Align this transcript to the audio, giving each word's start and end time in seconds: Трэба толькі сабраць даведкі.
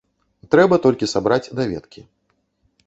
Трэба 0.55 0.75
толькі 0.85 1.11
сабраць 1.13 1.51
даведкі. 1.61 2.07